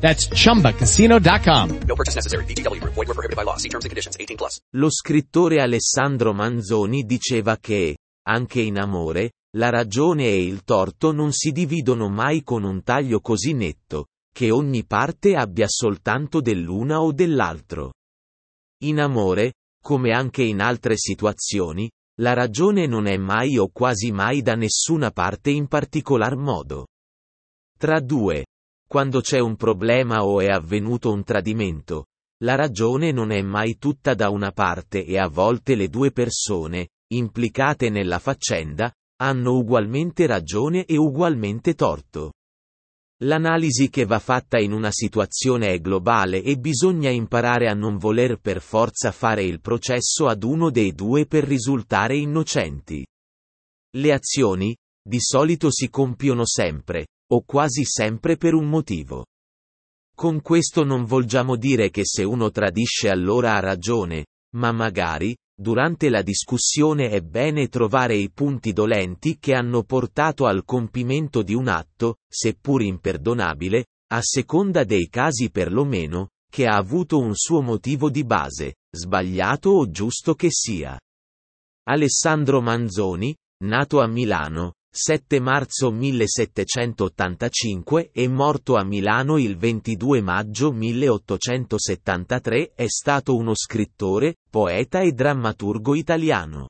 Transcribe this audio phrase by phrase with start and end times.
[0.00, 1.78] That's ChumbaCasino.com.
[1.86, 2.44] No purchase necessary.
[2.44, 2.94] VGW Group.
[2.94, 3.56] Void were prohibited by law.
[3.56, 4.16] See terms and conditions.
[4.18, 4.60] 18 plus.
[4.76, 11.32] Lo scrittore Alessandro Manzoni diceva che, anche in amore, la ragione e il torto non
[11.32, 17.12] si dividono mai con un taglio così netto, che ogni parte abbia soltanto dell'una o
[17.12, 17.94] dell'altro.
[18.82, 24.42] In amore, come anche in altre situazioni, la ragione non è mai o quasi mai
[24.42, 26.86] da nessuna parte in particolar modo.
[27.76, 28.44] Tra due,
[28.88, 32.06] quando c'è un problema o è avvenuto un tradimento,
[32.42, 36.88] la ragione non è mai tutta da una parte e a volte le due persone,
[37.12, 42.32] implicate nella faccenda, hanno ugualmente ragione e ugualmente torto.
[43.24, 48.38] L'analisi che va fatta in una situazione è globale e bisogna imparare a non voler
[48.38, 53.04] per forza fare il processo ad uno dei due per risultare innocenti.
[53.96, 59.26] Le azioni, di solito si compiono sempre, o quasi sempre per un motivo.
[60.14, 64.26] Con questo non vogliamo dire che se uno tradisce allora ha ragione,
[64.56, 70.64] ma magari, durante la discussione è bene trovare i punti dolenti che hanno portato al
[70.64, 77.34] compimento di un atto, seppur imperdonabile, a seconda dei casi perlomeno, che ha avuto un
[77.34, 80.98] suo motivo di base, sbagliato o giusto che sia.
[81.88, 90.72] Alessandro Manzoni, nato a Milano, 7 marzo 1785 e morto a Milano il 22 maggio
[90.72, 96.68] 1873, è stato uno scrittore, poeta e drammaturgo italiano.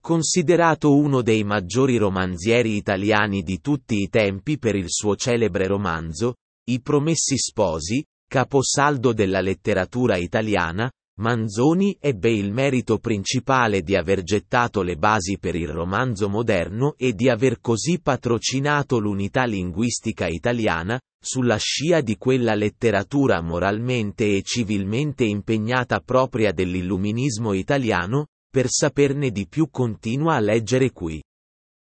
[0.00, 6.34] Considerato uno dei maggiori romanzieri italiani di tutti i tempi per il suo celebre romanzo,
[6.68, 10.90] I Promessi Sposi, caposaldo della letteratura italiana,
[11.22, 17.12] Manzoni ebbe il merito principale di aver gettato le basi per il romanzo moderno e
[17.12, 25.22] di aver così patrocinato l'unità linguistica italiana, sulla scia di quella letteratura moralmente e civilmente
[25.22, 31.22] impegnata propria dell'illuminismo italiano, per saperne di più continua a leggere qui.